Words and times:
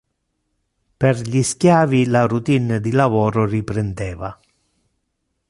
Per 0.97 1.15
gli 1.19 1.43
schiavi 1.43 2.07
la 2.07 2.25
routine 2.25 2.79
di 2.79 2.89
lavoro 2.89 3.45
riprendeva. 3.45 4.35